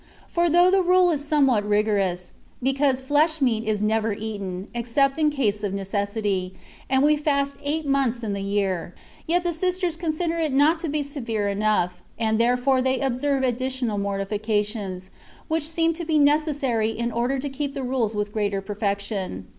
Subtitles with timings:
[0.27, 5.29] For though the rule is somewhat rigorous, because flesh meat is never eaten, except in
[5.29, 6.55] case of necessity,
[6.89, 8.95] and we £Eist eight months in the year;
[9.27, 13.67] yet the Sisters consider it not to be severe enough, and therefore they observe addi
[13.67, 15.11] tional mortifications,
[15.47, 19.49] which seem to be necessary in order to keep the rules with greater perfection.